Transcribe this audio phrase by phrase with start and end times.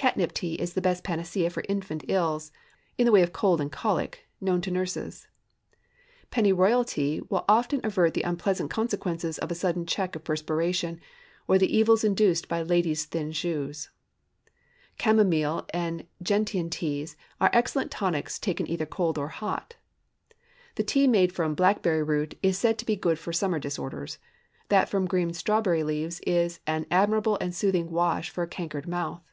[0.00, 2.52] Catnip tea is the best panacea for infant ills,
[2.96, 5.26] in the way of cold and colic, known to nurses.
[6.30, 11.00] Pennyroyal tea will often avert the unpleasant consequences of a sudden check of perspiration,
[11.48, 13.90] or the evils induced by ladies' thin shoes.
[15.02, 19.74] Chamomile and gentian teas are excellent tonics taken either cold or hot.
[20.76, 24.18] The tea made from blackberry root is said to be good for summer disorders.
[24.68, 29.24] That from green strawberry leaves is an admirable and soothing wash for a cankered mouth.